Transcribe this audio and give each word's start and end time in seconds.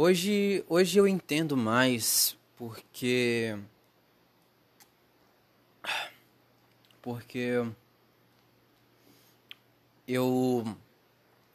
Hoje, 0.00 0.64
hoje 0.68 0.96
eu 0.96 1.08
entendo 1.08 1.56
mais 1.56 2.36
porque 2.56 3.58
porque 7.02 7.66
eu 10.06 10.64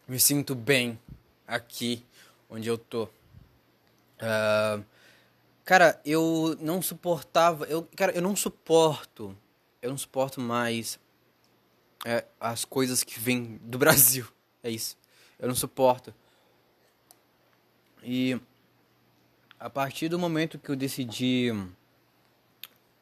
me 0.05 0.19
sinto 0.19 0.53
bem 0.53 0.99
aqui 1.47 2.05
onde 2.49 2.67
eu 2.67 2.77
tô. 2.77 3.05
Uh, 3.05 4.83
cara, 5.63 6.01
eu 6.03 6.57
não 6.60 6.81
suportava, 6.81 7.63
eu, 7.67 7.87
cara, 7.96 8.12
eu 8.12 8.21
não 8.21 8.35
suporto, 8.35 9.33
eu 9.81 9.89
não 9.89 9.97
suporto 9.97 10.41
mais 10.41 10.99
é, 12.03 12.25
as 12.41 12.65
coisas 12.65 13.05
que 13.05 13.17
vêm 13.17 13.57
do 13.63 13.78
Brasil. 13.79 14.28
É 14.62 14.69
isso. 14.69 14.97
Eu 15.39 15.47
não 15.47 15.55
suporto. 15.55 16.13
E 18.04 18.40
a 19.59 19.70
partir 19.70 20.09
do 20.09 20.20
momento 20.20 20.59
que 20.59 20.70
eu 20.70 20.76
decidi 20.76 21.52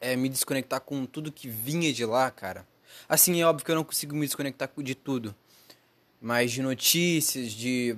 é, 0.00 0.14
me 0.16 0.28
desconectar 0.28 0.80
com 0.80 1.04
tudo 1.04 1.32
que 1.32 1.48
vinha 1.48 1.92
de 1.92 2.04
lá, 2.04 2.30
cara. 2.30 2.66
Assim, 3.08 3.40
é 3.40 3.46
óbvio 3.46 3.64
que 3.64 3.70
eu 3.70 3.76
não 3.76 3.84
consigo 3.84 4.14
me 4.14 4.26
desconectar 4.26 4.70
de 4.78 4.94
tudo. 4.94 5.34
Mas 6.20 6.52
de 6.52 6.62
notícias, 6.62 7.52
de, 7.52 7.96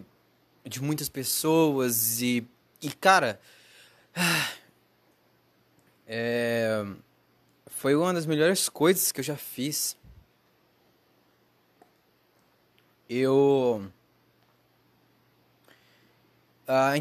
de 0.65 0.83
muitas 0.83 1.09
pessoas 1.09 2.21
e. 2.23 2.47
E, 2.81 2.91
cara. 2.93 3.41
É, 6.07 6.85
foi 7.67 7.95
uma 7.95 8.13
das 8.13 8.27
melhores 8.27 8.69
coisas 8.69 9.11
que 9.11 9.21
eu 9.21 9.25
já 9.25 9.39
fiz. 9.39 9.97
Eu. 13.09 13.91
A, 16.67 16.95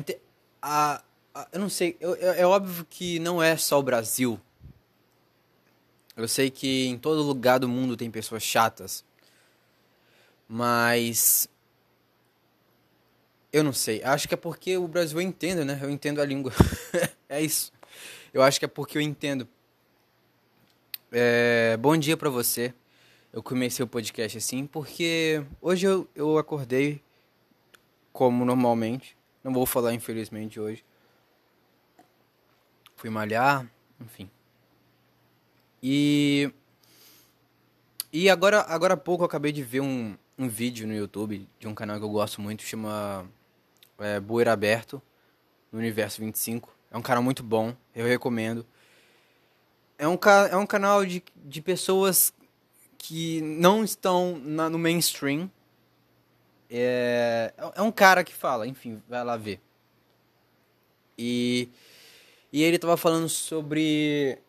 a, 0.61 1.03
a, 1.33 1.47
eu 1.51 1.59
não 1.59 1.69
sei, 1.69 1.97
eu, 1.99 2.15
é, 2.15 2.41
é 2.41 2.45
óbvio 2.45 2.85
que 2.89 3.19
não 3.19 3.41
é 3.41 3.55
só 3.57 3.79
o 3.79 3.83
Brasil. 3.83 4.39
Eu 6.15 6.27
sei 6.27 6.51
que 6.51 6.85
em 6.87 6.97
todo 6.97 7.23
lugar 7.23 7.59
do 7.59 7.67
mundo 7.67 7.97
tem 7.97 8.11
pessoas 8.11 8.43
chatas. 8.43 9.03
Mas. 10.47 11.49
Eu 13.51 13.63
não 13.63 13.73
sei. 13.73 14.03
Acho 14.03 14.27
que 14.27 14.33
é 14.33 14.37
porque 14.37 14.77
o 14.77 14.87
Brasil 14.87 15.19
eu 15.19 15.25
entendo, 15.25 15.65
né? 15.65 15.79
Eu 15.81 15.89
entendo 15.89 16.21
a 16.21 16.25
língua. 16.25 16.51
é 17.27 17.41
isso. 17.41 17.71
Eu 18.31 18.43
acho 18.43 18.59
que 18.59 18.65
é 18.65 18.67
porque 18.67 18.97
eu 18.97 19.01
entendo. 19.01 19.47
É... 21.11 21.77
Bom 21.77 21.97
dia 21.97 22.15
para 22.15 22.29
você. 22.29 22.73
Eu 23.31 23.41
comecei 23.41 23.83
o 23.83 23.87
podcast 23.87 24.37
assim 24.37 24.67
porque 24.67 25.43
hoje 25.59 25.87
eu, 25.87 26.07
eu 26.15 26.37
acordei 26.37 27.01
como 28.11 28.45
normalmente. 28.45 29.17
Não 29.43 29.53
vou 29.53 29.65
falar 29.65 29.93
infelizmente 29.93 30.59
hoje. 30.59 30.85
Fui 32.95 33.09
malhar, 33.09 33.69
enfim. 33.99 34.29
E 35.81 36.49
e 38.11 38.29
agora 38.29 38.61
agora 38.61 38.93
há 38.93 38.97
pouco 38.97 39.23
eu 39.23 39.25
acabei 39.25 39.51
de 39.51 39.61
ver 39.61 39.81
um, 39.81 40.15
um 40.37 40.47
vídeo 40.47 40.87
no 40.87 40.93
YouTube 40.93 41.47
de 41.59 41.67
um 41.67 41.75
canal 41.75 41.97
que 41.97 42.05
eu 42.05 42.09
gosto 42.09 42.41
muito, 42.41 42.63
chama 42.63 43.29
é, 43.99 44.19
Bueira 44.19 44.53
Aberto, 44.53 45.01
no 45.71 45.79
Universo 45.79 46.21
25. 46.21 46.73
É 46.89 46.97
um 46.97 47.01
canal 47.01 47.23
muito 47.23 47.43
bom, 47.43 47.75
eu 47.95 48.05
recomendo. 48.05 48.65
É 49.97 50.07
um, 50.07 50.17
é 50.49 50.55
um 50.55 50.65
canal 50.65 51.05
de, 51.05 51.23
de 51.35 51.61
pessoas 51.61 52.33
que 52.97 53.41
não 53.41 53.83
estão 53.83 54.39
na, 54.43 54.69
no 54.69 54.79
mainstream, 54.79 55.51
é, 56.75 57.53
é 57.75 57.81
um 57.81 57.91
cara 57.91 58.23
que 58.23 58.33
fala, 58.33 58.67
enfim, 58.67 59.01
vai 59.07 59.23
lá 59.23 59.37
ver. 59.37 59.61
E, 61.17 61.69
e 62.51 62.63
ele 62.63 62.79
tava 62.79 62.97
falando 62.97 63.29
sobre 63.29 64.39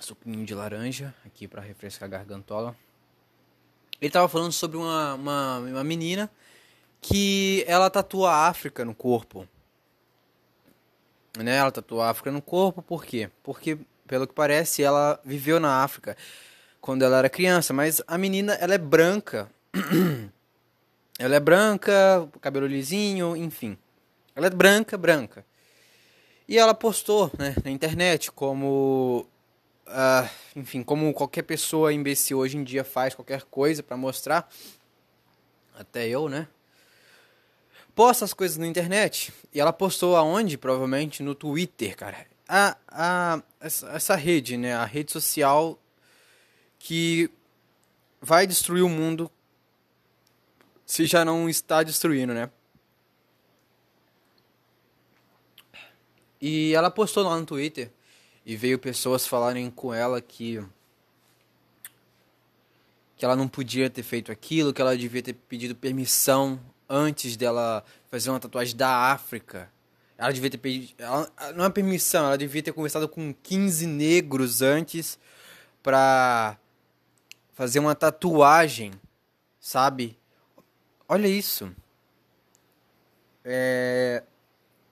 suquinho 0.00 0.44
de 0.46 0.54
laranja 0.54 1.14
aqui 1.24 1.48
para 1.48 1.60
refrescar 1.60 2.06
a 2.06 2.10
gargantola. 2.10 2.76
Ele 4.00 4.10
tava 4.10 4.28
falando 4.28 4.52
sobre 4.52 4.76
uma, 4.76 5.14
uma, 5.14 5.58
uma 5.58 5.84
menina 5.84 6.30
que 7.00 7.64
ela 7.66 7.90
tatua 7.90 8.30
a 8.30 8.48
África 8.48 8.84
no 8.84 8.94
corpo. 8.94 9.48
Né? 11.38 11.56
Ela 11.56 11.70
tatua 11.70 12.06
a 12.06 12.10
África 12.10 12.30
no 12.30 12.40
corpo, 12.40 12.82
por 12.82 13.04
quê? 13.04 13.30
Porque, 13.42 13.78
pelo 14.06 14.26
que 14.26 14.34
parece, 14.34 14.82
ela 14.82 15.20
viveu 15.24 15.58
na 15.58 15.82
África 15.82 16.16
quando 16.80 17.02
ela 17.02 17.18
era 17.18 17.28
criança, 17.28 17.72
mas 17.72 18.00
a 18.06 18.16
menina, 18.16 18.54
ela 18.54 18.74
é 18.74 18.78
branca 18.78 19.50
ela 21.18 21.36
é 21.36 21.40
branca, 21.40 22.28
cabelo 22.40 22.66
lisinho, 22.66 23.36
enfim. 23.36 23.76
Ela 24.34 24.46
é 24.48 24.50
branca, 24.50 24.96
branca. 24.96 25.44
E 26.48 26.58
ela 26.58 26.74
postou 26.74 27.30
né, 27.38 27.54
na 27.64 27.70
internet 27.70 28.30
como. 28.30 29.26
Uh, 29.86 30.28
enfim, 30.56 30.82
como 30.82 31.12
qualquer 31.14 31.42
pessoa 31.42 31.92
imbecil 31.92 32.38
hoje 32.38 32.56
em 32.56 32.64
dia 32.64 32.82
faz 32.82 33.14
qualquer 33.14 33.42
coisa 33.42 33.82
para 33.82 33.96
mostrar. 33.96 34.48
Até 35.78 36.08
eu, 36.08 36.28
né? 36.28 36.48
Posta 37.94 38.24
as 38.24 38.34
coisas 38.34 38.56
na 38.56 38.66
internet. 38.66 39.32
E 39.52 39.60
ela 39.60 39.72
postou 39.72 40.16
aonde? 40.16 40.58
Provavelmente 40.58 41.22
no 41.22 41.34
Twitter, 41.34 41.96
cara. 41.96 42.26
A, 42.48 42.76
a, 42.88 43.42
essa, 43.60 43.88
essa 43.90 44.16
rede, 44.16 44.56
né? 44.56 44.74
A 44.74 44.84
rede 44.84 45.12
social 45.12 45.78
que 46.78 47.30
vai 48.20 48.46
destruir 48.46 48.82
o 48.82 48.88
mundo 48.88 49.30
se 50.86 51.04
já 51.04 51.24
não 51.24 51.48
está 51.48 51.82
destruindo, 51.82 52.32
né? 52.32 52.48
E 56.40 56.72
ela 56.74 56.90
postou 56.90 57.24
lá 57.24 57.36
no 57.36 57.44
Twitter 57.44 57.90
e 58.44 58.56
veio 58.56 58.78
pessoas 58.78 59.26
falarem 59.26 59.68
com 59.70 59.92
ela 59.92 60.20
que 60.20 60.64
que 63.16 63.24
ela 63.24 63.34
não 63.34 63.48
podia 63.48 63.88
ter 63.88 64.02
feito 64.02 64.30
aquilo, 64.30 64.74
que 64.74 64.80
ela 64.80 64.96
devia 64.96 65.22
ter 65.22 65.32
pedido 65.32 65.74
permissão 65.74 66.60
antes 66.86 67.34
dela 67.34 67.82
fazer 68.10 68.28
uma 68.28 68.38
tatuagem 68.38 68.76
da 68.76 69.10
África. 69.10 69.72
Ela 70.18 70.30
devia 70.30 70.50
ter 70.50 70.58
pedido, 70.58 70.94
não 71.54 71.64
é 71.64 71.70
permissão, 71.70 72.26
ela 72.26 72.36
devia 72.38 72.62
ter 72.62 72.72
conversado 72.72 73.08
com 73.08 73.34
15 73.42 73.86
negros 73.86 74.60
antes 74.60 75.18
pra 75.82 76.58
fazer 77.54 77.78
uma 77.78 77.94
tatuagem, 77.94 78.92
sabe? 79.58 80.18
Olha 81.08 81.28
isso. 81.28 81.72
É, 83.44 84.24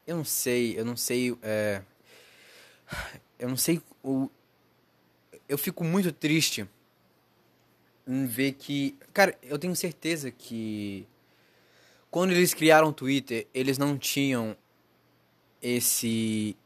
eu 0.06 0.16
não 0.16 0.24
sei, 0.24 0.78
eu 0.78 0.84
não 0.84 0.96
sei. 0.96 1.36
É, 1.42 1.82
eu 3.38 3.48
não 3.48 3.56
sei. 3.56 3.82
O, 4.02 4.30
eu 5.48 5.58
fico 5.58 5.82
muito 5.82 6.12
triste 6.12 6.68
em 8.06 8.26
ver 8.26 8.52
que. 8.52 8.96
Cara, 9.12 9.36
eu 9.42 9.58
tenho 9.58 9.74
certeza 9.74 10.30
que. 10.30 11.06
Quando 12.10 12.30
eles 12.30 12.54
criaram 12.54 12.88
o 12.88 12.92
Twitter, 12.92 13.48
eles 13.52 13.76
não 13.76 13.98
tinham 13.98 14.56
esse. 15.60 16.56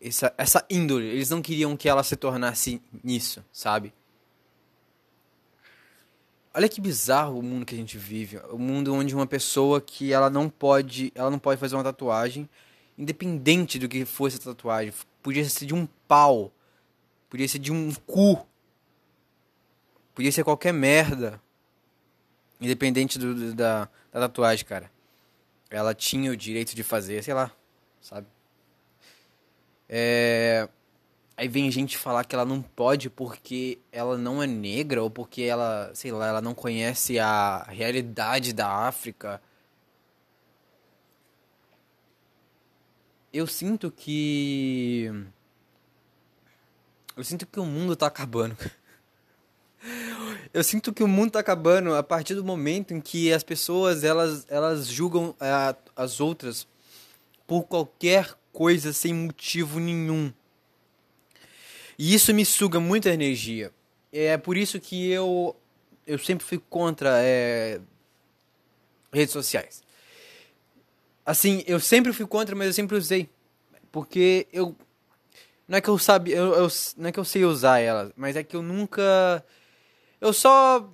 Essa, 0.00 0.34
essa 0.36 0.66
índole. 0.68 1.06
Eles 1.06 1.30
não 1.30 1.40
queriam 1.40 1.76
que 1.76 1.88
ela 1.88 2.02
se 2.02 2.16
tornasse 2.16 2.82
nisso, 3.02 3.42
sabe? 3.50 3.94
Olha 6.58 6.68
que 6.68 6.80
bizarro 6.80 7.38
o 7.38 7.42
mundo 7.42 7.64
que 7.64 7.72
a 7.76 7.78
gente 7.78 7.96
vive. 7.96 8.38
O 8.50 8.58
mundo 8.58 8.92
onde 8.92 9.14
uma 9.14 9.28
pessoa 9.28 9.80
que 9.80 10.12
ela 10.12 10.28
não 10.28 10.50
pode, 10.50 11.12
ela 11.14 11.30
não 11.30 11.38
pode 11.38 11.60
fazer 11.60 11.76
uma 11.76 11.84
tatuagem, 11.84 12.48
independente 12.98 13.78
do 13.78 13.88
que 13.88 14.04
fosse 14.04 14.38
a 14.38 14.40
tatuagem. 14.40 14.92
Podia 15.22 15.48
ser 15.48 15.66
de 15.66 15.72
um 15.72 15.86
pau, 16.08 16.50
podia 17.30 17.46
ser 17.46 17.60
de 17.60 17.70
um 17.70 17.94
cu, 17.94 18.44
podia 20.12 20.32
ser 20.32 20.42
qualquer 20.42 20.72
merda, 20.72 21.40
independente 22.60 23.20
do, 23.20 23.54
da, 23.54 23.88
da 24.10 24.20
tatuagem, 24.22 24.64
cara. 24.64 24.90
Ela 25.70 25.94
tinha 25.94 26.32
o 26.32 26.36
direito 26.36 26.74
de 26.74 26.82
fazer, 26.82 27.22
sei 27.22 27.34
lá, 27.34 27.52
sabe? 28.00 28.26
É, 29.88 30.68
Aí 31.38 31.46
vem 31.46 31.70
gente 31.70 31.96
falar 31.96 32.24
que 32.24 32.34
ela 32.34 32.44
não 32.44 32.60
pode 32.60 33.08
porque 33.08 33.78
ela 33.92 34.18
não 34.18 34.42
é 34.42 34.46
negra 34.46 35.00
ou 35.00 35.08
porque 35.08 35.42
ela, 35.42 35.88
sei 35.94 36.10
lá, 36.10 36.26
ela 36.26 36.42
não 36.42 36.52
conhece 36.52 37.16
a 37.16 37.62
realidade 37.68 38.52
da 38.52 38.68
África. 38.68 39.40
Eu 43.32 43.46
sinto 43.46 43.88
que 43.88 45.12
eu 47.16 47.22
sinto 47.22 47.46
que 47.46 47.60
o 47.60 47.64
mundo 47.64 47.94
tá 47.94 48.08
acabando. 48.08 48.56
Eu 50.52 50.64
sinto 50.64 50.92
que 50.92 51.04
o 51.04 51.08
mundo 51.08 51.32
tá 51.32 51.38
acabando 51.38 51.94
a 51.94 52.02
partir 52.02 52.34
do 52.34 52.44
momento 52.44 52.92
em 52.92 53.00
que 53.00 53.32
as 53.32 53.44
pessoas 53.44 54.02
elas 54.02 54.44
elas 54.48 54.88
julgam 54.88 55.36
a, 55.38 55.76
as 55.94 56.20
outras 56.20 56.66
por 57.46 57.62
qualquer 57.62 58.34
coisa 58.52 58.92
sem 58.92 59.14
motivo 59.14 59.78
nenhum. 59.78 60.32
E 61.98 62.14
isso 62.14 62.32
me 62.32 62.44
suga 62.44 62.78
muita 62.78 63.10
energia. 63.10 63.72
É 64.12 64.38
por 64.38 64.56
isso 64.56 64.78
que 64.78 65.10
eu, 65.10 65.56
eu 66.06 66.18
sempre 66.18 66.46
fui 66.46 66.58
contra 66.58 67.20
é, 67.22 67.80
redes 69.12 69.32
sociais. 69.32 69.82
Assim, 71.26 71.62
eu 71.66 71.78
sempre 71.80 72.12
fui 72.12 72.26
contra, 72.26 72.56
mas 72.56 72.68
eu 72.68 72.72
sempre 72.72 72.96
usei. 72.96 73.28
Porque 73.92 74.46
eu. 74.52 74.74
Não 75.66 75.76
é 75.76 75.80
que 75.80 75.88
eu 75.90 75.98
sabia. 75.98 76.36
Eu, 76.36 76.54
eu, 76.54 76.68
não 76.96 77.08
é 77.08 77.12
que 77.12 77.18
eu 77.18 77.24
sei 77.24 77.44
usar 77.44 77.80
ela, 77.80 78.10
mas 78.16 78.36
é 78.36 78.42
que 78.42 78.56
eu 78.56 78.62
nunca. 78.62 79.44
Eu 80.20 80.32
só. 80.32 80.88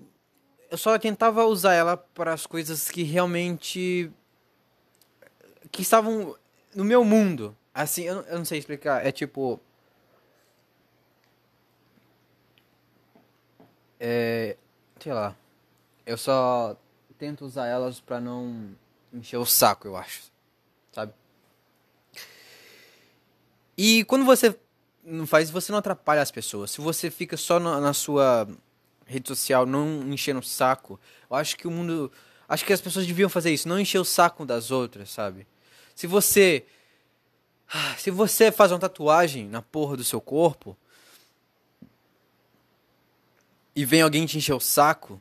Eu 0.70 0.78
só 0.78 0.98
tentava 0.98 1.44
usar 1.44 1.74
ela 1.74 1.96
para 1.96 2.32
as 2.32 2.46
coisas 2.46 2.90
que 2.90 3.02
realmente. 3.04 4.10
que 5.70 5.82
estavam 5.82 6.34
no 6.74 6.84
meu 6.84 7.04
mundo. 7.04 7.56
Assim, 7.72 8.02
eu, 8.02 8.22
eu 8.22 8.38
não 8.38 8.44
sei 8.44 8.58
explicar. 8.58 9.06
É 9.06 9.12
tipo. 9.12 9.60
É. 13.98 14.56
Sei 15.00 15.12
lá. 15.12 15.36
Eu 16.06 16.18
só 16.18 16.76
tento 17.18 17.44
usar 17.44 17.66
elas 17.66 18.00
pra 18.00 18.20
não 18.20 18.74
encher 19.12 19.38
o 19.38 19.46
saco, 19.46 19.88
eu 19.88 19.96
acho. 19.96 20.22
Sabe? 20.92 21.12
E 23.76 24.04
quando 24.04 24.24
você 24.24 24.56
não 25.04 25.26
faz, 25.26 25.50
você 25.50 25.72
não 25.72 25.78
atrapalha 25.78 26.22
as 26.22 26.30
pessoas. 26.30 26.70
Se 26.70 26.80
você 26.80 27.10
fica 27.10 27.36
só 27.36 27.58
na, 27.58 27.80
na 27.80 27.92
sua 27.92 28.48
rede 29.06 29.28
social 29.28 29.66
não 29.66 30.02
enchendo 30.08 30.40
o 30.40 30.42
saco, 30.42 30.98
eu 31.30 31.36
acho 31.36 31.56
que 31.56 31.66
o 31.66 31.70
mundo. 31.70 32.10
Acho 32.48 32.64
que 32.64 32.72
as 32.72 32.80
pessoas 32.80 33.06
deviam 33.06 33.28
fazer 33.28 33.52
isso, 33.52 33.68
não 33.68 33.80
encher 33.80 33.98
o 33.98 34.04
saco 34.04 34.44
das 34.44 34.70
outras, 34.70 35.10
sabe? 35.10 35.46
Se 35.94 36.06
você. 36.06 36.64
Se 37.98 38.10
você 38.10 38.52
faz 38.52 38.70
uma 38.70 38.78
tatuagem 38.78 39.48
na 39.48 39.62
porra 39.62 39.96
do 39.96 40.04
seu 40.04 40.20
corpo. 40.20 40.76
E 43.74 43.84
vem 43.84 44.02
alguém 44.02 44.24
te 44.26 44.38
encher 44.38 44.54
o 44.54 44.60
saco, 44.60 45.20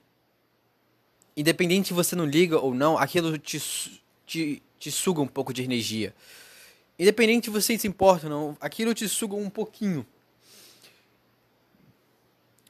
independente 1.35 1.87
se 1.87 1.93
você 1.93 2.15
não 2.15 2.25
liga 2.25 2.59
ou 2.59 2.73
não, 2.73 2.97
aquilo 2.97 3.37
te, 3.37 3.59
te, 4.25 4.61
te 4.77 4.91
suga 4.91 5.21
um 5.21 5.27
pouco 5.27 5.53
de 5.53 5.63
energia. 5.63 6.13
Independente 6.97 7.45
se 7.45 7.49
você 7.49 7.77
se 7.77 7.87
importa 7.87 8.27
ou 8.27 8.29
não, 8.29 8.57
aquilo 8.61 8.93
te 8.93 9.07
suga 9.09 9.35
um 9.35 9.49
pouquinho. 9.49 10.05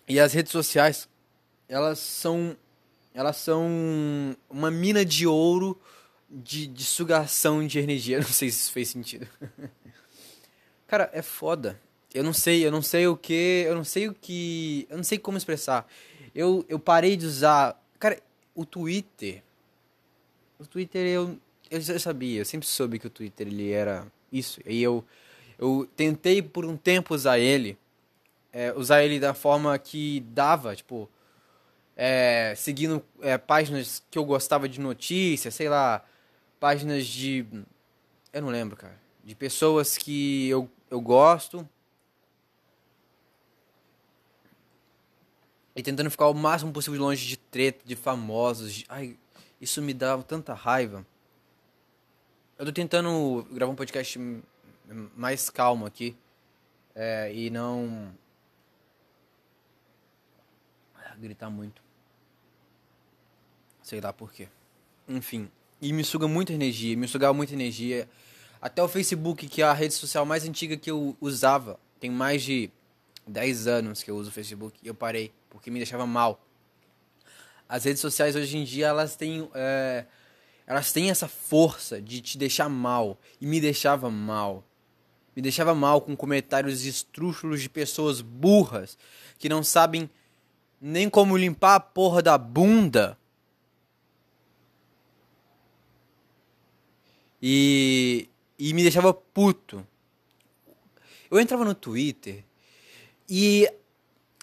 E 0.08 0.20
as 0.20 0.34
redes 0.34 0.52
sociais, 0.52 1.10
elas 1.68 2.00
são 2.00 2.56
elas 3.14 3.38
são 3.38 3.70
uma 4.50 4.72
mina 4.72 5.06
de 5.06 5.28
ouro 5.28 5.80
de, 6.28 6.66
de 6.66 6.84
sugação 6.84 7.66
de 7.66 7.78
energia. 7.78 8.18
Não 8.22 8.26
sei 8.26 8.50
se 8.50 8.62
isso 8.62 8.72
fez 8.72 8.90
sentido. 8.90 9.28
Cara, 10.88 11.10
é 11.14 11.22
foda. 11.22 11.80
Eu 12.14 12.24
não 12.24 12.34
sei, 12.34 12.66
eu 12.66 12.72
não 12.72 12.82
sei 12.82 13.08
o 13.08 13.18
que, 13.18 13.64
eu 13.66 13.76
não 13.76 13.84
sei 13.84 14.08
o 14.08 14.14
que, 14.14 14.86
eu 14.90 14.98
não 14.98 15.04
sei 15.04 15.18
como 15.18 15.38
expressar. 15.38 15.88
Eu, 16.36 16.64
eu 16.70 16.80
parei 16.80 17.18
de 17.18 17.26
usar, 17.26 17.82
cara, 18.00 18.20
o 18.54 18.66
Twitter. 18.66 19.42
O 20.60 20.66
Twitter 20.66 21.06
eu, 21.08 21.38
eu 21.72 21.82
já 21.82 21.98
sabia, 21.98 22.42
eu 22.42 22.46
sempre 22.46 22.68
soube 22.68 23.00
que 23.00 23.08
o 23.08 23.10
Twitter 23.10 23.48
ele 23.48 23.72
era 23.72 24.06
isso. 24.32 24.62
E 24.66 24.82
eu, 24.82 25.04
eu 25.58 25.90
tentei 25.96 26.42
por 26.42 26.66
um 26.66 26.78
tempo 26.78 27.16
usar 27.16 27.40
ele, 27.40 27.78
é, 28.52 28.72
usar 28.74 29.04
ele 29.04 29.20
da 29.20 29.34
forma 29.34 29.78
que 29.80 30.20
dava, 30.30 30.76
tipo, 30.76 31.10
é, 31.96 32.54
seguindo 32.56 33.04
é, 33.22 33.38
páginas 33.38 34.04
que 34.10 34.18
eu 34.18 34.26
gostava 34.26 34.70
de 34.70 34.80
notícias, 34.80 35.54
sei 35.54 35.70
lá, 35.70 36.04
páginas 36.60 37.06
de. 37.06 37.46
Eu 38.32 38.42
não 38.42 38.50
lembro, 38.50 38.76
cara. 38.76 39.00
De 39.24 39.36
pessoas 39.36 39.98
que 39.98 40.48
eu, 40.48 40.70
eu 40.90 41.00
gosto. 41.02 41.68
E 45.76 45.82
tentando 45.82 46.12
ficar 46.12 46.28
o 46.28 46.34
máximo 46.34 46.72
possível 46.72 47.02
longe 47.02 47.26
de 47.26 47.38
treta, 47.38 47.82
de 47.84 47.96
famosos. 47.96 48.74
De... 48.74 48.86
Ai, 48.88 49.18
isso 49.60 49.82
me 49.82 49.94
dava 49.94 50.22
tanta 50.24 50.54
raiva. 50.54 51.06
Eu 52.58 52.66
tô 52.66 52.72
tentando 52.72 53.48
gravar 53.52 53.72
um 53.72 53.76
podcast 53.76 54.20
mais 55.16 55.50
calmo 55.50 55.86
aqui. 55.86 56.16
É, 56.94 57.34
e 57.34 57.50
não. 57.50 58.14
Gritar 61.18 61.50
muito. 61.50 61.82
Sei 63.82 64.02
lá 64.02 64.12
por 64.12 64.32
quê. 64.32 64.48
Enfim. 65.08 65.50
E 65.82 65.92
me 65.94 66.04
suga 66.04 66.28
muita 66.28 66.54
energia. 66.54 66.96
Me 66.98 67.08
sugava 67.08 67.34
muita 67.34 67.54
energia. 67.54 68.10
Até 68.62 68.82
o 68.82 68.88
Facebook, 68.88 69.48
que 69.48 69.62
é 69.62 69.66
a 69.66 69.74
rede 69.74 69.94
social 69.94 70.26
mais 70.26 70.46
antiga 70.46 70.78
que 70.78 70.90
eu 70.90 71.16
usava. 71.20 71.80
Tem 72.00 72.10
mais 72.10 72.44
de 72.44 72.72
10 73.28 73.68
anos 73.68 74.04
que 74.04 74.12
eu 74.12 74.16
uso 74.16 74.30
o 74.30 74.34
Facebook. 74.34 74.80
E 74.84 74.88
eu 74.88 74.96
parei 74.96 75.32
porque 75.50 75.72
me 75.72 75.80
deixava 75.80 76.06
mal. 76.06 76.46
As 77.68 77.86
redes 77.86 78.02
sociais 78.02 78.36
hoje 78.36 78.58
em 78.58 78.64
dia 78.64 78.88
elas 78.88 79.16
têm 79.16 79.50
é, 79.54 80.06
elas 80.66 80.92
têm 80.94 81.10
essa 81.10 81.28
força 81.28 82.02
de 82.02 82.22
te 82.22 82.38
deixar 82.38 82.70
mal 82.70 83.18
e 83.40 83.46
me 83.46 83.60
deixava 83.60 84.10
mal. 84.10 84.64
Me 85.36 85.42
deixava 85.42 85.74
mal 85.74 86.02
com 86.02 86.16
comentários 86.16 86.86
estrúxulos 86.86 87.62
de 87.62 87.70
pessoas 87.70 88.22
burras 88.22 88.98
que 89.40 89.50
não 89.50 89.64
sabem 89.64 90.10
nem 90.80 91.10
como 91.10 91.38
limpar 91.38 91.76
a 91.76 91.80
porra 91.80 92.22
da 92.22 92.38
bunda. 92.38 93.18
E, 97.42 98.30
e 98.58 98.74
me 98.74 98.84
deixava 98.84 99.14
puto. 99.14 99.86
Eu 101.30 101.40
entrava 101.40 101.66
no 101.66 101.74
Twitter 101.74 102.46
e 103.30 103.68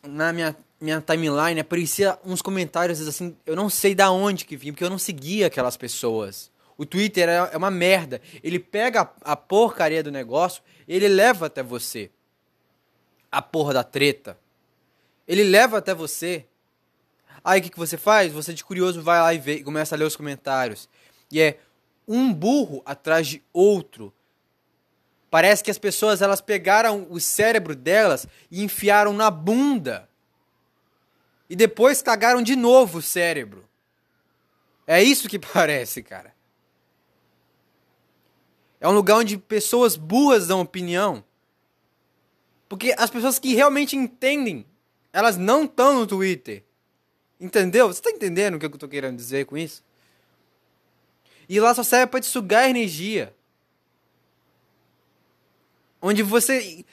na 0.02 0.32
minha 0.32 0.56
minha 0.80 1.00
timeline 1.00 1.60
aparecia 1.60 2.18
uns 2.24 2.40
comentários 2.40 3.06
assim, 3.06 3.36
eu 3.44 3.54
não 3.54 3.68
sei 3.68 3.94
da 3.94 4.10
onde 4.10 4.46
que 4.46 4.56
vinha, 4.56 4.72
porque 4.72 4.82
eu 4.82 4.88
não 4.88 4.98
seguia 4.98 5.46
aquelas 5.46 5.76
pessoas. 5.76 6.50
O 6.78 6.86
Twitter 6.86 7.28
é, 7.28 7.50
é 7.52 7.56
uma 7.58 7.70
merda. 7.70 8.22
Ele 8.42 8.58
pega 8.58 9.12
a, 9.20 9.36
porcaria 9.36 10.02
do 10.02 10.10
negócio, 10.10 10.62
ele 10.88 11.06
leva 11.06 11.46
até 11.46 11.62
você. 11.62 12.10
A 13.30 13.42
porra 13.42 13.74
da 13.74 13.84
treta. 13.84 14.38
Ele 15.28 15.44
leva 15.44 15.76
até 15.76 15.94
você. 15.94 16.46
Aí 17.44 17.60
o 17.60 17.62
que, 17.62 17.70
que 17.70 17.78
você 17.78 17.98
faz? 17.98 18.32
Você 18.32 18.54
de 18.54 18.64
curioso 18.64 19.02
vai 19.02 19.20
lá 19.20 19.34
e 19.34 19.38
vê, 19.38 19.62
começa 19.62 19.94
a 19.94 19.98
ler 19.98 20.04
os 20.04 20.16
comentários. 20.16 20.88
E 21.30 21.38
é 21.40 21.58
um 22.08 22.32
burro 22.32 22.82
atrás 22.86 23.28
de 23.28 23.42
outro. 23.52 24.12
Parece 25.30 25.62
que 25.62 25.70
as 25.70 25.78
pessoas 25.78 26.20
elas 26.20 26.40
pegaram 26.40 27.06
o 27.08 27.20
cérebro 27.20 27.74
delas 27.74 28.26
e 28.50 28.62
enfiaram 28.62 29.12
na 29.12 29.30
bunda 29.30 30.10
e 31.50 31.56
depois 31.56 32.00
cagaram 32.00 32.40
de 32.40 32.54
novo 32.54 32.98
o 32.98 33.02
cérebro. 33.02 33.68
É 34.86 35.02
isso 35.02 35.28
que 35.28 35.36
parece, 35.52 36.00
cara. 36.00 36.32
É 38.80 38.88
um 38.88 38.92
lugar 38.92 39.16
onde 39.16 39.36
pessoas 39.36 39.96
burras 39.96 40.46
dão 40.46 40.60
opinião. 40.60 41.24
Porque 42.68 42.94
as 42.96 43.10
pessoas 43.10 43.40
que 43.40 43.52
realmente 43.52 43.96
entendem, 43.96 44.64
elas 45.12 45.36
não 45.36 45.64
estão 45.64 45.92
no 45.98 46.06
Twitter. 46.06 46.62
Entendeu? 47.40 47.88
Você 47.88 48.00
tá 48.00 48.10
entendendo 48.10 48.54
o 48.54 48.58
que 48.58 48.66
eu 48.66 48.70
tô 48.70 48.88
querendo 48.88 49.16
dizer 49.16 49.44
com 49.44 49.58
isso? 49.58 49.82
E 51.48 51.58
lá 51.58 51.74
só 51.74 51.82
serve 51.82 52.06
para 52.06 52.20
te 52.20 52.26
sugar 52.26 52.70
energia. 52.70 53.34
Onde 56.00 56.22
você 56.22 56.84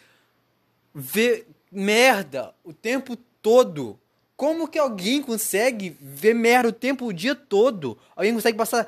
vê 0.94 1.46
merda 1.72 2.54
o 2.64 2.74
tempo 2.74 3.16
todo. 3.42 4.00
Como 4.36 4.68
que 4.68 4.78
alguém 4.78 5.22
consegue 5.22 5.96
ver 6.00 6.34
merda 6.34 6.70
o 6.70 6.74
tempo, 6.74 7.06
o 7.06 7.14
dia 7.14 7.36
todo? 7.36 7.98
Alguém 8.16 8.34
consegue 8.34 8.58
passar 8.58 8.88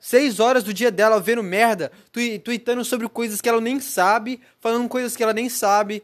seis 0.00 0.40
horas 0.40 0.64
do 0.64 0.72
dia 0.72 0.90
dela 0.90 1.20
vendo 1.20 1.42
merda, 1.42 1.90
tweetando 2.44 2.84
sobre 2.84 3.08
coisas 3.08 3.40
que 3.40 3.48
ela 3.48 3.60
nem 3.60 3.80
sabe, 3.80 4.40
falando 4.60 4.88
coisas 4.88 5.16
que 5.16 5.22
ela 5.22 5.32
nem 5.32 5.48
sabe, 5.48 6.02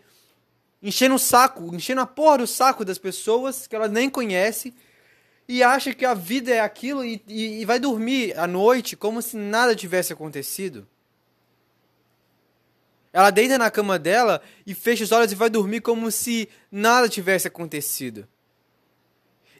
enchendo 0.82 1.14
o 1.14 1.18
saco, 1.18 1.74
enchendo 1.74 2.00
a 2.00 2.06
porra 2.06 2.38
do 2.38 2.46
saco 2.46 2.84
das 2.84 2.98
pessoas 2.98 3.66
que 3.66 3.74
ela 3.74 3.88
nem 3.88 4.10
conhece 4.10 4.74
e 5.48 5.62
acha 5.62 5.92
que 5.92 6.04
a 6.04 6.14
vida 6.14 6.52
é 6.52 6.60
aquilo 6.60 7.04
e, 7.04 7.22
e, 7.28 7.60
e 7.60 7.64
vai 7.64 7.78
dormir 7.78 8.38
à 8.38 8.46
noite 8.46 8.96
como 8.96 9.20
se 9.20 9.36
nada 9.36 9.74
tivesse 9.74 10.12
acontecido. 10.12 10.86
Ela 13.14 13.30
deita 13.30 13.56
na 13.56 13.70
cama 13.70 13.96
dela 13.96 14.42
e 14.66 14.74
fecha 14.74 15.04
os 15.04 15.12
olhos 15.12 15.30
e 15.30 15.36
vai 15.36 15.48
dormir 15.48 15.80
como 15.80 16.10
se 16.10 16.48
nada 16.68 17.08
tivesse 17.08 17.46
acontecido. 17.46 18.26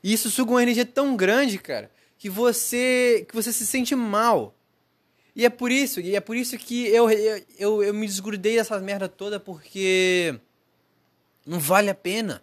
E 0.02 0.12
isso 0.12 0.28
suga 0.28 0.50
uma 0.50 0.62
energia 0.62 0.84
tão 0.84 1.16
grande, 1.16 1.56
cara, 1.56 1.88
que 2.18 2.28
você 2.28 3.24
que 3.28 3.34
você 3.34 3.52
se 3.52 3.64
sente 3.64 3.94
mal. 3.94 4.56
E 5.36 5.46
é 5.46 5.48
por 5.48 5.70
isso, 5.70 6.00
e 6.00 6.16
é 6.16 6.20
por 6.20 6.34
isso 6.34 6.58
que 6.58 6.88
eu, 6.88 7.08
eu, 7.56 7.80
eu 7.80 7.94
me 7.94 8.08
desgrudei 8.08 8.56
dessa 8.56 8.76
merda 8.80 9.08
toda, 9.08 9.38
porque 9.38 10.36
não 11.46 11.60
vale 11.60 11.90
a 11.90 11.94
pena. 11.94 12.42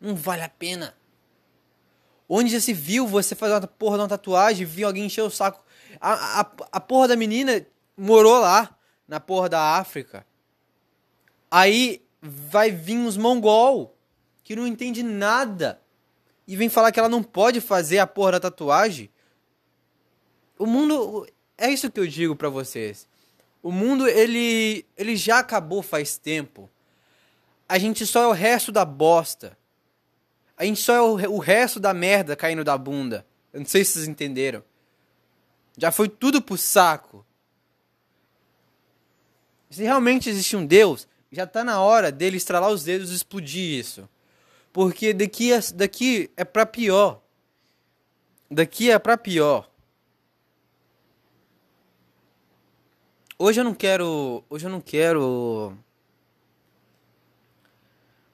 Não 0.00 0.16
vale 0.16 0.42
a 0.42 0.48
pena. 0.48 0.94
Onde 2.26 2.52
já 2.52 2.60
se 2.60 2.72
viu 2.72 3.06
você 3.06 3.34
fazer 3.34 3.52
uma 3.52 3.66
porra 3.66 3.98
de 3.98 4.02
uma 4.02 4.08
tatuagem, 4.08 4.66
viu 4.66 4.86
alguém 4.86 5.04
encher 5.04 5.22
o 5.22 5.30
saco. 5.30 5.62
A, 6.00 6.40
a, 6.40 6.50
a 6.72 6.80
porra 6.80 7.08
da 7.08 7.16
menina 7.16 7.66
morou 7.94 8.40
lá, 8.40 8.78
na 9.06 9.20
porra 9.20 9.50
da 9.50 9.76
África. 9.76 10.26
Aí 11.50 12.02
vai 12.20 12.70
vir 12.70 12.98
uns 12.98 13.16
mongol 13.16 13.96
que 14.44 14.56
não 14.56 14.66
entende 14.66 15.02
nada 15.02 15.80
e 16.46 16.56
vem 16.56 16.68
falar 16.68 16.90
que 16.90 16.98
ela 16.98 17.08
não 17.08 17.22
pode 17.22 17.60
fazer 17.60 17.98
a 17.98 18.06
porra 18.06 18.32
da 18.32 18.40
tatuagem. 18.40 19.10
O 20.58 20.66
mundo. 20.66 21.26
é 21.56 21.70
isso 21.70 21.90
que 21.90 22.00
eu 22.00 22.06
digo 22.06 22.34
para 22.34 22.48
vocês. 22.48 23.06
O 23.62 23.70
mundo, 23.70 24.08
ele, 24.08 24.86
ele 24.96 25.16
já 25.16 25.40
acabou 25.40 25.82
faz 25.82 26.16
tempo. 26.16 26.70
A 27.68 27.78
gente 27.78 28.06
só 28.06 28.22
é 28.22 28.26
o 28.28 28.32
resto 28.32 28.72
da 28.72 28.84
bosta. 28.84 29.58
A 30.56 30.64
gente 30.64 30.80
só 30.80 30.94
é 30.94 31.00
o, 31.28 31.34
o 31.34 31.38
resto 31.38 31.78
da 31.78 31.92
merda 31.92 32.34
caindo 32.34 32.64
da 32.64 32.78
bunda. 32.78 33.26
Eu 33.52 33.60
não 33.60 33.66
sei 33.66 33.84
se 33.84 33.92
vocês 33.92 34.08
entenderam. 34.08 34.64
Já 35.76 35.92
foi 35.92 36.08
tudo 36.08 36.40
pro 36.40 36.56
saco. 36.56 37.24
Se 39.70 39.82
realmente 39.82 40.30
existe 40.30 40.56
um 40.56 40.64
Deus, 40.64 41.06
já 41.30 41.46
tá 41.46 41.62
na 41.62 41.80
hora 41.80 42.10
dele 42.10 42.36
estralar 42.36 42.70
os 42.70 42.84
dedos 42.84 43.10
e 43.10 43.14
explodir 43.14 43.78
isso. 43.78 44.08
Porque 44.72 45.12
daqui 45.12 45.52
é, 45.52 45.60
daqui 45.74 46.30
é 46.36 46.44
pra 46.44 46.64
pior. 46.64 47.20
Daqui 48.50 48.90
é 48.90 48.98
pra 48.98 49.16
pior. 49.16 49.70
Hoje 53.38 53.60
eu 53.60 53.64
não 53.64 53.74
quero. 53.74 54.42
Hoje 54.48 54.66
eu 54.66 54.70
não 54.70 54.80
quero. 54.80 55.76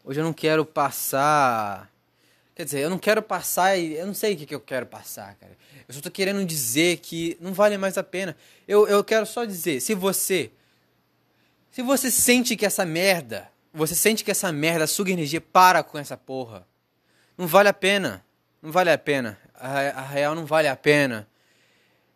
Hoje 0.04 0.20
eu 0.20 0.24
não 0.24 0.32
quero 0.32 0.64
passar. 0.64 1.90
Quer 2.54 2.64
dizer, 2.64 2.80
eu 2.80 2.90
não 2.90 2.98
quero 2.98 3.22
passar 3.22 3.76
e. 3.76 3.94
Eu 3.94 4.06
não 4.06 4.14
sei 4.14 4.34
o 4.34 4.36
que, 4.36 4.46
que 4.46 4.54
eu 4.54 4.60
quero 4.60 4.86
passar, 4.86 5.34
cara. 5.34 5.56
Eu 5.86 5.94
só 5.94 6.00
tô 6.00 6.10
querendo 6.10 6.44
dizer 6.44 6.98
que 6.98 7.36
não 7.40 7.52
vale 7.52 7.76
mais 7.76 7.98
a 7.98 8.02
pena. 8.02 8.36
Eu, 8.66 8.86
eu 8.86 9.02
quero 9.02 9.26
só 9.26 9.44
dizer, 9.44 9.80
se 9.80 9.94
você. 9.94 10.50
Se 11.74 11.82
você 11.82 12.08
sente 12.08 12.54
que 12.54 12.64
essa 12.64 12.86
merda. 12.86 13.50
Você 13.72 13.96
sente 13.96 14.22
que 14.22 14.30
essa 14.30 14.52
merda 14.52 14.86
suga 14.86 15.10
energia, 15.10 15.40
para 15.40 15.82
com 15.82 15.98
essa 15.98 16.16
porra. 16.16 16.64
Não 17.36 17.48
vale 17.48 17.68
a 17.68 17.72
pena. 17.72 18.24
Não 18.62 18.70
vale 18.70 18.92
a 18.92 18.96
pena. 18.96 19.36
A, 19.52 19.80
a 19.88 20.00
real 20.02 20.36
não 20.36 20.46
vale 20.46 20.68
a 20.68 20.76
pena. 20.76 21.28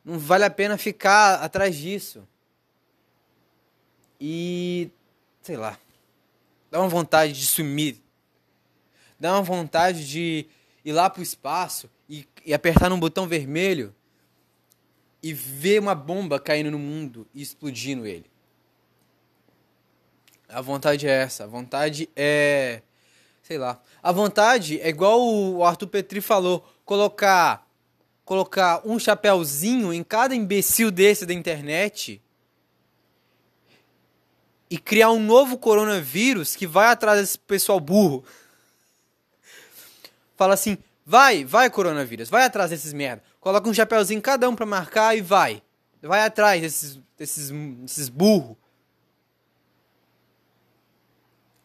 Não 0.05 0.17
vale 0.17 0.45
a 0.45 0.51
pena 0.51 0.79
ficar 0.79 1.43
atrás 1.43 1.77
disso. 1.77 2.23
E. 4.21 4.93
sei 5.43 5.57
lá. 5.57 5.77
Dá 6.71 6.79
uma 6.79 6.89
vontade 6.89 7.33
de 7.33 7.45
sumir. 7.45 8.01
Dá 9.19 9.33
uma 9.33 9.43
vontade 9.43 10.07
de 10.07 10.47
ir 10.85 10.93
lá 10.93 11.11
pro 11.11 11.21
espaço 11.21 11.91
e, 12.09 12.25
e 12.47 12.55
apertar 12.55 12.89
num 12.89 13.01
botão 13.01 13.27
vermelho 13.27 13.93
e 15.21 15.33
ver 15.33 15.81
uma 15.81 15.97
bomba 15.97 16.39
caindo 16.39 16.71
no 16.71 16.79
mundo 16.79 17.27
e 17.35 17.43
explodindo 17.43 18.07
ele. 18.07 18.31
A 20.49 20.61
vontade 20.61 21.07
é 21.07 21.11
essa. 21.11 21.45
A 21.45 21.47
vontade 21.47 22.09
é. 22.17 22.83
Sei 23.43 23.59
lá. 23.59 23.81
A 24.03 24.13
vontade 24.13 24.81
é 24.81 24.89
igual 24.89 25.21
o 25.21 25.65
Arthur 25.65 25.89
Petri 25.89 26.21
falou: 26.21 26.67
colocar. 26.85 27.67
Colocar 28.25 28.83
um 28.85 28.99
chapéuzinho 28.99 29.93
em 29.93 30.03
cada 30.03 30.35
imbecil 30.35 30.91
desse 30.91 31.25
da 31.25 31.33
internet 31.33 32.21
e 34.71 34.77
criar 34.77 35.11
um 35.11 35.21
novo 35.21 35.57
coronavírus 35.57 36.55
que 36.55 36.67
vai 36.67 36.89
atrás 36.89 37.21
desse 37.21 37.39
pessoal 37.39 37.81
burro. 37.81 38.25
Fala 40.37 40.55
assim: 40.55 40.79
vai, 41.05 41.45
vai, 41.45 41.71
coronavírus, 41.71 42.29
vai 42.29 42.45
atrás 42.45 42.71
desses 42.71 42.93
merda. 42.93 43.23
Coloca 43.41 43.69
um 43.69 43.75
chapéuzinho 43.75 44.19
em 44.19 44.23
cada 44.23 44.49
um 44.49 44.55
pra 44.55 44.67
marcar 44.67 45.17
e 45.17 45.21
vai. 45.21 45.63
Vai 46.03 46.21
atrás 46.21 46.61
desses, 46.61 46.99
desses, 47.17 47.51
desses 47.51 48.09
burros. 48.09 48.57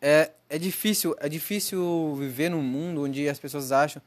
É, 0.05 0.31
é 0.49 0.59
difícil, 0.59 1.15
é 1.17 1.29
difícil 1.29 2.13
viver 2.15 2.49
num 2.49 2.61
mundo 2.61 3.05
onde 3.05 3.29
as 3.29 3.39
pessoas 3.39 3.71
acham, 3.71 4.01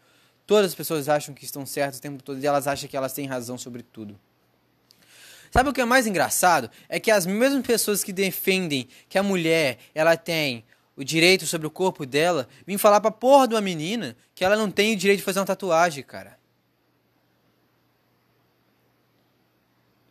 todas 0.47 0.67
as 0.67 0.75
pessoas 0.75 1.09
acham 1.09 1.35
que 1.35 1.43
estão 1.43 1.65
certas 1.65 1.99
o 1.99 2.03
tempo 2.03 2.23
todo 2.23 2.39
e 2.39 2.47
elas 2.47 2.67
acham 2.67 2.87
que 2.87 2.95
elas 2.95 3.15
têm 3.15 3.27
razão 3.27 3.57
sobre 3.57 3.83
tudo. 3.83 4.21
Sabe 5.51 5.71
o 5.71 5.73
que 5.73 5.81
é 5.81 5.87
mais 5.87 6.07
engraçado? 6.07 6.71
É 6.87 7.01
que 7.01 7.11
as 7.11 7.25
mesmas 7.25 7.67
pessoas 7.67 8.05
que 8.05 8.13
defendem 8.13 8.87
que 9.09 9.17
a 9.17 9.23
mulher 9.23 9.79
ela 9.95 10.19
tem 10.19 10.67
o 10.95 11.03
direito 11.03 11.47
sobre 11.47 11.67
o 11.67 11.71
corpo 11.71 12.05
dela, 12.05 12.47
vêm 12.67 12.77
falar 12.77 13.01
pra 13.01 13.11
porra 13.11 13.49
de 13.49 13.55
uma 13.55 13.63
menina 13.63 14.15
que 14.35 14.45
ela 14.45 14.55
não 14.55 14.71
tem 14.71 14.93
o 14.93 14.99
direito 14.99 15.21
de 15.21 15.25
fazer 15.25 15.39
uma 15.39 15.47
tatuagem, 15.47 16.05
cara. 16.05 16.39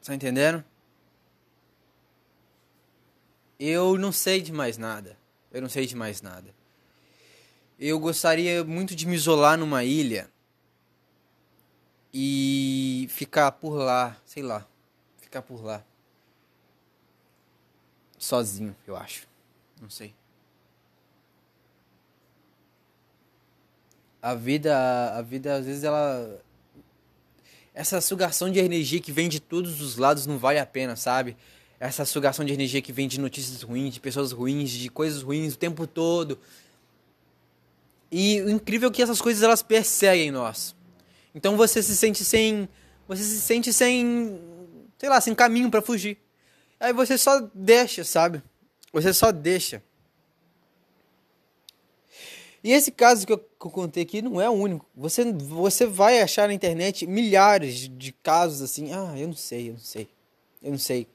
Tá 0.04 0.16
entendendo? 0.16 0.66
Eu 3.60 4.00
não 4.00 4.12
sei 4.12 4.42
de 4.42 4.52
mais 4.52 4.80
nada. 4.80 5.16
Eu 5.56 5.62
não 5.62 5.70
sei 5.70 5.86
de 5.86 5.96
mais 5.96 6.22
nada. 6.22 6.54
Eu 7.80 7.98
gostaria 7.98 8.62
muito 8.66 8.94
de 8.94 9.08
me 9.08 9.16
isolar 9.16 9.58
numa 9.58 9.86
ilha 9.86 10.30
e 12.14 13.08
ficar 13.10 13.54
por 13.54 13.74
lá, 13.74 14.18
sei 14.26 14.44
lá, 14.44 14.68
ficar 15.18 15.42
por 15.42 15.64
lá. 15.64 15.82
Sozinho, 18.18 18.76
eu 18.86 18.98
acho. 18.98 19.30
Não 19.82 19.90
sei. 19.90 20.14
A 24.22 24.36
vida, 24.36 25.18
a 25.18 25.22
vida 25.22 25.56
às 25.56 25.66
vezes 25.66 25.86
ela 25.86 26.44
essa 27.74 28.02
sugação 28.02 28.52
de 28.52 28.60
energia 28.60 29.00
que 29.00 29.14
vem 29.14 29.30
de 29.30 29.40
todos 29.40 29.80
os 29.80 29.96
lados 29.96 30.26
não 30.26 30.38
vale 30.38 30.60
a 30.60 30.66
pena, 30.66 30.98
sabe? 30.98 31.38
Essa 31.80 32.06
sugação 32.06 32.46
de 32.46 32.54
energia 32.54 32.82
que 32.82 32.92
vem 32.92 33.08
de 33.08 33.20
notícias 33.20 33.62
ruins, 33.62 33.94
de 33.94 34.00
pessoas 34.00 34.32
ruins, 34.32 34.72
de 34.72 34.90
coisas 34.90 35.22
ruins 35.22 35.54
o 35.54 35.58
tempo 35.58 35.86
todo. 35.86 36.40
E 38.12 38.42
o 38.42 38.50
incrível 38.50 38.90
é 38.90 38.92
que 38.92 39.02
essas 39.02 39.22
coisas 39.22 39.44
elas 39.44 39.62
perseguem 39.62 40.32
nós. 40.32 40.76
Então 41.34 41.58
você 41.58 41.84
se 41.84 41.96
sente 41.96 42.24
sem, 42.24 42.70
você 43.08 43.24
se 43.24 43.42
sente 43.42 43.74
sem, 43.74 44.40
sei 44.98 45.10
lá, 45.10 45.20
sem 45.20 45.36
caminho 45.36 45.70
para 45.70 45.82
fugir. 45.82 46.18
Aí 46.80 46.94
você 46.94 47.18
só 47.18 47.42
deixa, 47.54 48.04
sabe? 48.04 48.42
Você 48.94 49.14
só 49.14 49.32
deixa. 49.32 49.84
E 52.64 52.72
esse 52.72 52.92
caso 52.92 53.28
que 53.28 53.34
eu, 53.34 53.38
contei 53.38 54.02
aqui 54.02 54.22
não 54.22 54.42
é 54.42 54.50
o 54.50 54.54
único. 54.54 54.88
Você, 54.96 55.32
você 55.32 55.86
vai 55.86 56.22
achar 56.22 56.48
na 56.48 56.54
internet 56.54 57.06
milhares 57.06 57.88
de 57.90 58.12
casos 58.12 58.62
assim. 58.62 58.92
Ah, 58.92 59.14
eu 59.18 59.28
não 59.28 59.36
sei, 59.36 59.70
eu 59.70 59.74
não 59.74 59.80
sei. 59.80 60.10
Eu 60.64 60.72
não 60.72 60.80
sei. 60.80 61.08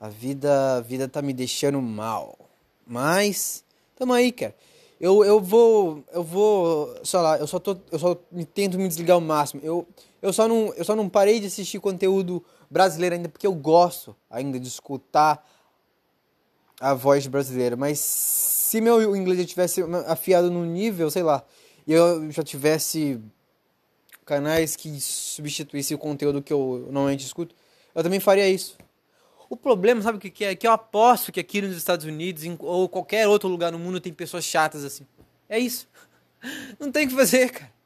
A 0.00 0.08
vida, 0.08 0.76
a 0.76 0.80
vida 0.80 1.08
tá 1.08 1.22
me 1.22 1.32
deixando 1.32 1.80
mal. 1.80 2.38
Mas 2.86 3.64
tamo 3.96 4.12
aí, 4.12 4.30
cara. 4.30 4.54
Eu, 5.00 5.24
eu 5.24 5.40
vou 5.40 6.02
eu 6.12 6.22
vou, 6.22 6.94
sei 7.04 7.20
lá, 7.20 7.38
eu 7.38 7.46
só 7.46 7.58
tô 7.58 7.76
eu 7.90 7.98
só 7.98 8.14
tento 8.54 8.78
me 8.78 8.88
desligar 8.88 9.14
ao 9.14 9.20
máximo. 9.20 9.60
Eu 9.64 9.86
eu 10.22 10.32
só 10.32 10.48
não 10.48 10.72
eu 10.74 10.84
só 10.84 10.96
não 10.96 11.08
parei 11.08 11.40
de 11.40 11.46
assistir 11.46 11.80
conteúdo 11.80 12.44
brasileiro 12.70 13.14
ainda 13.14 13.28
porque 13.28 13.46
eu 13.46 13.54
gosto 13.54 14.16
ainda 14.30 14.58
de 14.58 14.68
escutar 14.68 15.46
a 16.80 16.92
voz 16.94 17.26
brasileira, 17.26 17.76
mas 17.76 17.98
se 17.98 18.80
meu 18.80 19.16
inglês 19.16 19.40
já 19.40 19.46
tivesse 19.46 19.82
afiado 20.06 20.50
no 20.50 20.64
nível, 20.64 21.10
sei 21.10 21.22
lá, 21.22 21.42
e 21.86 21.92
eu 21.92 22.30
já 22.30 22.42
tivesse 22.42 23.18
canais 24.26 24.76
que 24.76 25.00
substituíssem 25.00 25.94
o 25.94 25.98
conteúdo 25.98 26.42
que 26.42 26.52
eu 26.52 26.82
normalmente 26.90 27.24
escuto, 27.24 27.54
eu 27.94 28.02
também 28.02 28.20
faria 28.20 28.48
isso. 28.48 28.76
O 29.48 29.56
problema, 29.56 30.02
sabe 30.02 30.18
o 30.18 30.20
que, 30.20 30.44
é? 30.44 30.54
Que 30.54 30.66
eu 30.66 30.72
aposto 30.72 31.30
que 31.30 31.38
aqui 31.38 31.62
nos 31.62 31.76
Estados 31.76 32.04
Unidos 32.04 32.44
em, 32.44 32.56
ou 32.58 32.88
qualquer 32.88 33.28
outro 33.28 33.48
lugar 33.48 33.70
no 33.70 33.78
mundo 33.78 34.00
tem 34.00 34.12
pessoas 34.12 34.44
chatas 34.44 34.84
assim. 34.84 35.06
É 35.48 35.58
isso. 35.58 35.88
Não 36.78 36.90
tem 36.90 37.06
o 37.06 37.08
que 37.08 37.14
fazer, 37.14 37.50
cara. 37.50 37.76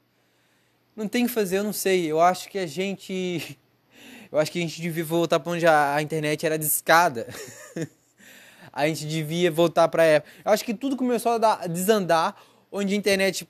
Não 0.96 1.06
tem 1.08 1.24
o 1.24 1.28
que 1.28 1.32
fazer, 1.32 1.58
eu 1.58 1.64
não 1.64 1.72
sei. 1.72 2.04
Eu 2.06 2.20
acho 2.20 2.48
que 2.48 2.58
a 2.58 2.66
gente. 2.66 3.58
Eu 4.30 4.38
acho 4.38 4.52
que 4.52 4.60
a 4.60 4.62
gente 4.62 4.80
devia 4.80 5.04
voltar 5.04 5.40
para 5.40 5.50
onde 5.50 5.66
a, 5.66 5.96
a 5.96 6.02
internet 6.02 6.46
era 6.46 6.56
discada. 6.56 7.26
a 8.72 8.86
gente 8.86 9.04
devia 9.04 9.50
voltar 9.50 9.88
para 9.88 10.04
época. 10.04 10.32
Eu 10.44 10.52
acho 10.52 10.64
que 10.64 10.72
tudo 10.72 10.96
começou 10.96 11.32
a, 11.32 11.38
dar, 11.38 11.60
a 11.62 11.66
desandar 11.66 12.36
onde 12.70 12.94
a 12.94 12.96
internet 12.96 13.48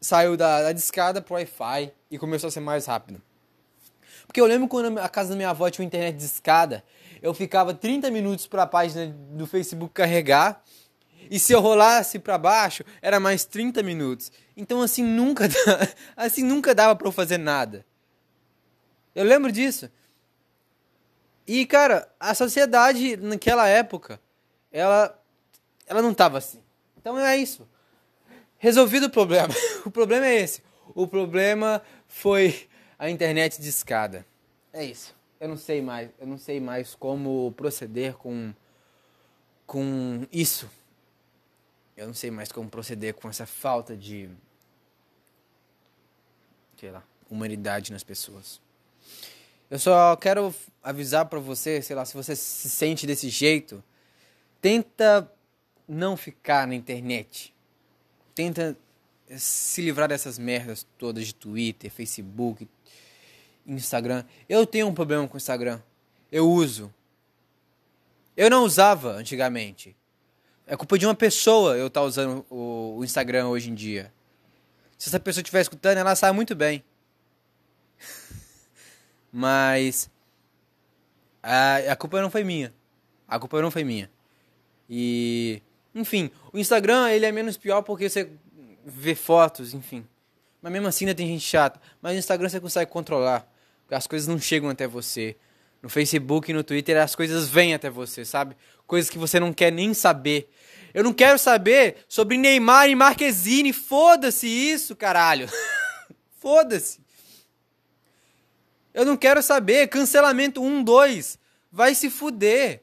saiu 0.00 0.34
da, 0.34 0.62
da 0.62 0.72
discada 0.72 1.20
pro 1.20 1.34
Wi-Fi 1.34 1.92
e 2.10 2.16
começou 2.16 2.48
a 2.48 2.50
ser 2.50 2.60
mais 2.60 2.86
rápido. 2.86 3.20
Porque 4.26 4.40
eu 4.40 4.46
lembro 4.46 4.66
quando 4.66 4.98
a 4.98 5.08
casa 5.10 5.30
da 5.30 5.36
minha 5.36 5.50
avó 5.50 5.68
tinha 5.68 5.82
uma 5.82 5.88
internet 5.88 6.16
discada 6.16 6.82
eu 7.22 7.32
ficava 7.34 7.72
30 7.74 8.10
minutos 8.10 8.46
para 8.46 8.62
a 8.62 8.66
página 8.66 9.06
do 9.30 9.46
Facebook 9.46 9.92
carregar. 9.94 10.62
E 11.30 11.38
se 11.38 11.52
eu 11.52 11.60
rolasse 11.60 12.18
para 12.18 12.36
baixo, 12.36 12.84
era 13.00 13.18
mais 13.18 13.44
30 13.44 13.82
minutos. 13.82 14.30
Então 14.56 14.82
assim 14.82 15.02
nunca 15.02 15.48
assim 16.16 16.44
nunca 16.44 16.74
dava 16.74 16.94
para 16.94 17.08
eu 17.08 17.12
fazer 17.12 17.38
nada. 17.38 17.84
Eu 19.14 19.24
lembro 19.24 19.50
disso. 19.50 19.90
E 21.46 21.66
cara, 21.66 22.08
a 22.18 22.34
sociedade 22.34 23.16
naquela 23.16 23.66
época, 23.68 24.20
ela 24.70 25.18
ela 25.86 26.02
não 26.02 26.12
tava 26.12 26.38
assim. 26.38 26.62
Então 26.96 27.18
é 27.18 27.36
isso. 27.36 27.68
Resolvido 28.58 29.06
o 29.06 29.10
problema. 29.10 29.54
O 29.84 29.90
problema 29.90 30.26
é 30.26 30.40
esse. 30.40 30.62
O 30.94 31.06
problema 31.06 31.82
foi 32.08 32.68
a 32.98 33.10
internet 33.10 33.60
de 33.60 33.68
escada. 33.68 34.26
É 34.72 34.82
isso 34.82 35.13
eu 35.40 35.48
não 35.48 35.56
sei 35.56 35.82
mais, 35.82 36.10
eu 36.18 36.26
não 36.26 36.38
sei 36.38 36.60
mais 36.60 36.94
como 36.94 37.52
proceder 37.52 38.14
com 38.14 38.52
com 39.66 40.26
isso. 40.32 40.70
Eu 41.96 42.06
não 42.06 42.14
sei 42.14 42.30
mais 42.30 42.50
como 42.50 42.68
proceder 42.68 43.14
com 43.14 43.28
essa 43.28 43.46
falta 43.46 43.96
de 43.96 44.28
sei 46.76 46.90
lá, 46.90 47.02
humanidade 47.30 47.92
nas 47.92 48.04
pessoas. 48.04 48.60
Eu 49.70 49.78
só 49.78 50.14
quero 50.16 50.54
avisar 50.82 51.26
para 51.26 51.40
você, 51.40 51.80
sei 51.80 51.96
lá, 51.96 52.04
se 52.04 52.14
você 52.14 52.36
se 52.36 52.68
sente 52.68 53.06
desse 53.06 53.28
jeito, 53.28 53.82
tenta 54.60 55.30
não 55.88 56.16
ficar 56.16 56.66
na 56.66 56.74
internet. 56.74 57.54
Tenta 58.34 58.76
se 59.36 59.80
livrar 59.80 60.08
dessas 60.08 60.38
merdas 60.38 60.86
todas 60.98 61.26
de 61.26 61.34
Twitter, 61.34 61.90
Facebook, 61.90 62.68
Instagram. 63.66 64.24
Eu 64.48 64.66
tenho 64.66 64.86
um 64.86 64.94
problema 64.94 65.26
com 65.26 65.34
o 65.34 65.36
Instagram. 65.36 65.80
Eu 66.30 66.50
uso. 66.50 66.92
Eu 68.36 68.50
não 68.50 68.64
usava 68.64 69.12
antigamente. 69.12 69.96
É 70.66 70.76
culpa 70.76 70.98
de 70.98 71.06
uma 71.06 71.14
pessoa 71.14 71.76
eu 71.76 71.88
estar 71.88 72.00
tá 72.00 72.06
usando 72.06 72.44
o, 72.50 73.00
Instagram 73.04 73.48
hoje 73.48 73.70
em 73.70 73.74
dia. 73.74 74.12
Se 74.98 75.08
essa 75.08 75.20
pessoa 75.20 75.42
estiver 75.42 75.60
escutando, 75.60 75.98
ela 75.98 76.16
sabe 76.16 76.34
muito 76.34 76.54
bem. 76.54 76.82
Mas 79.30 80.10
a, 81.42 81.76
a 81.92 81.96
culpa 81.96 82.20
não 82.22 82.30
foi 82.30 82.42
minha. 82.44 82.72
A 83.28 83.38
culpa 83.38 83.60
não 83.60 83.70
foi 83.70 83.84
minha. 83.84 84.10
E 84.88 85.62
enfim, 85.94 86.30
o 86.52 86.58
Instagram 86.58 87.10
ele 87.10 87.26
é 87.26 87.32
menos 87.32 87.56
pior 87.56 87.82
porque 87.82 88.08
você 88.08 88.30
vê 88.84 89.14
fotos, 89.14 89.74
enfim. 89.74 90.06
Mas 90.60 90.72
mesmo 90.72 90.88
assim 90.88 91.04
ainda 91.04 91.14
tem 91.14 91.26
gente 91.26 91.44
chata. 91.44 91.80
Mas 92.00 92.14
no 92.14 92.18
Instagram 92.18 92.48
você 92.48 92.60
consegue 92.60 92.90
controlar. 92.90 93.46
As 93.90 94.06
coisas 94.06 94.26
não 94.26 94.38
chegam 94.38 94.68
até 94.68 94.86
você. 94.86 95.36
No 95.82 95.88
Facebook 95.88 96.50
e 96.50 96.54
no 96.54 96.64
Twitter 96.64 96.96
as 96.96 97.14
coisas 97.14 97.48
vêm 97.48 97.74
até 97.74 97.90
você, 97.90 98.24
sabe? 98.24 98.56
Coisas 98.86 99.10
que 99.10 99.18
você 99.18 99.38
não 99.38 99.52
quer 99.52 99.70
nem 99.70 99.92
saber. 99.92 100.50
Eu 100.94 101.02
não 101.04 101.12
quero 101.12 101.38
saber 101.38 101.96
sobre 102.08 102.38
Neymar 102.38 102.88
e 102.88 102.94
Marquezine. 102.94 103.72
Foda-se 103.72 104.46
isso, 104.46 104.94
caralho. 104.94 105.48
Foda-se. 106.38 107.00
Eu 108.94 109.04
não 109.04 109.16
quero 109.16 109.42
saber. 109.42 109.88
Cancelamento 109.88 110.62
1, 110.62 110.84
2. 110.84 111.38
Vai 111.70 111.94
se 111.94 112.08
fuder. 112.08 112.82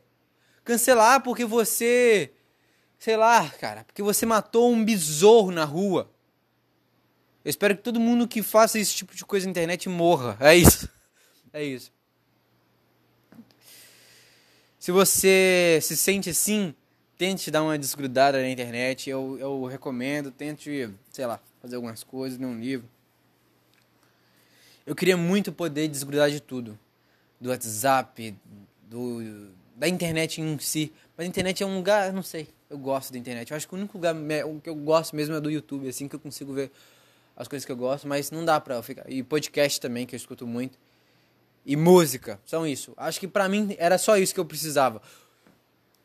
Cancelar 0.63 1.23
porque 1.23 1.45
você. 1.45 2.33
Sei 2.99 3.15
lá, 3.15 3.49
cara. 3.49 3.83
Porque 3.85 4.03
você 4.03 4.25
matou 4.25 4.71
um 4.71 4.83
besouro 4.83 5.55
na 5.55 5.63
rua. 5.63 6.11
Eu 7.43 7.49
espero 7.49 7.75
que 7.75 7.83
todo 7.83 7.99
mundo 7.99 8.27
que 8.27 8.43
faça 8.43 8.77
esse 8.77 8.93
tipo 8.93 9.15
de 9.15 9.25
coisa 9.25 9.45
na 9.45 9.51
internet 9.51 9.89
morra. 9.89 10.37
É 10.39 10.55
isso. 10.55 10.89
É 11.53 11.61
isso. 11.61 11.91
Se 14.79 14.89
você 14.89 15.79
se 15.81 15.97
sente 15.97 16.29
assim, 16.29 16.73
tente 17.17 17.51
dar 17.51 17.61
uma 17.61 17.77
desgrudada 17.77 18.41
na 18.41 18.49
internet. 18.49 19.07
Eu, 19.07 19.37
eu 19.37 19.65
recomendo, 19.65 20.31
tente, 20.31 20.89
sei 21.11 21.25
lá, 21.25 21.39
fazer 21.61 21.75
algumas 21.75 22.03
coisas, 22.03 22.39
ler 22.39 22.47
um 22.47 22.59
livro. 22.59 22.89
Eu 24.87 24.95
queria 24.95 25.15
muito 25.15 25.51
poder 25.51 25.87
desgrudar 25.87 26.31
de 26.31 26.39
tudo. 26.39 26.79
Do 27.39 27.49
WhatsApp, 27.49 28.33
do, 28.89 29.51
da 29.75 29.87
internet 29.87 30.41
em 30.41 30.57
si. 30.57 30.91
Mas 31.15 31.25
a 31.25 31.29
internet 31.29 31.61
é 31.61 31.65
um 31.65 31.75
lugar, 31.75 32.11
não 32.11 32.23
sei, 32.23 32.47
eu 32.67 32.77
gosto 32.79 33.13
da 33.13 33.19
internet. 33.19 33.51
Eu 33.51 33.57
acho 33.57 33.67
que 33.67 33.75
o 33.75 33.77
único 33.77 33.97
lugar 33.97 34.15
o 34.45 34.59
que 34.59 34.69
eu 34.69 34.75
gosto 34.75 35.15
mesmo 35.15 35.35
é 35.35 35.39
do 35.39 35.51
YouTube, 35.51 35.87
assim 35.87 36.07
que 36.07 36.15
eu 36.15 36.19
consigo 36.19 36.53
ver 36.53 36.71
as 37.41 37.47
coisas 37.47 37.65
que 37.65 37.71
eu 37.71 37.77
gosto, 37.77 38.07
mas 38.07 38.31
não 38.31 38.45
dá 38.45 38.59
pra 38.59 38.81
ficar. 38.83 39.09
E 39.09 39.23
podcast 39.23 39.79
também, 39.79 40.05
que 40.05 40.15
eu 40.15 40.17
escuto 40.17 40.45
muito. 40.45 40.77
E 41.65 41.75
música, 41.75 42.39
são 42.45 42.65
isso. 42.65 42.93
Acho 42.97 43.19
que 43.19 43.27
pra 43.27 43.47
mim 43.47 43.75
era 43.77 43.97
só 43.97 44.17
isso 44.17 44.33
que 44.33 44.39
eu 44.39 44.45
precisava 44.45 45.01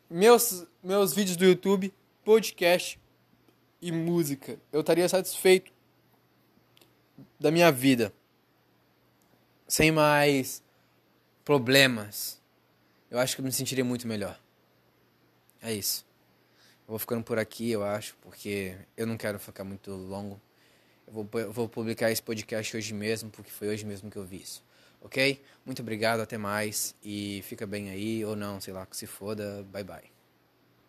meus, 0.08 0.66
meus 0.82 1.12
vídeos 1.12 1.36
do 1.36 1.44
YouTube, 1.44 1.92
podcast 2.24 3.00
e 3.80 3.92
música. 3.92 4.58
Eu 4.72 4.80
estaria 4.80 5.08
satisfeito 5.08 5.72
da 7.38 7.50
minha 7.50 7.70
vida. 7.70 8.12
Sem 9.68 9.90
mais 9.90 10.62
problemas. 11.44 12.40
Eu 13.10 13.18
acho 13.18 13.34
que 13.34 13.40
eu 13.40 13.44
me 13.44 13.52
sentiria 13.52 13.84
muito 13.84 14.06
melhor. 14.06 14.40
É 15.60 15.72
isso. 15.72 16.06
Eu 16.86 16.92
vou 16.92 16.98
ficando 16.98 17.24
por 17.24 17.38
aqui, 17.38 17.70
eu 17.70 17.84
acho, 17.84 18.16
porque 18.20 18.76
eu 18.96 19.06
não 19.06 19.16
quero 19.16 19.38
ficar 19.40 19.64
muito 19.64 19.90
longo. 19.90 20.40
Eu 21.06 21.12
vou, 21.12 21.28
vou 21.52 21.68
publicar 21.68 22.10
esse 22.10 22.22
podcast 22.22 22.76
hoje 22.76 22.92
mesmo, 22.92 23.30
porque 23.30 23.50
foi 23.50 23.68
hoje 23.68 23.84
mesmo 23.84 24.10
que 24.10 24.16
eu 24.16 24.24
vi 24.24 24.42
isso. 24.42 24.62
Ok? 25.00 25.40
Muito 25.64 25.80
obrigado, 25.82 26.20
até 26.20 26.36
mais. 26.36 26.94
E 27.04 27.42
fica 27.44 27.66
bem 27.66 27.90
aí, 27.90 28.24
ou 28.24 28.34
não, 28.34 28.60
sei 28.60 28.74
lá, 28.74 28.84
que 28.86 28.96
se 28.96 29.06
foda. 29.06 29.64
Bye 29.70 29.84
bye. 29.84 30.15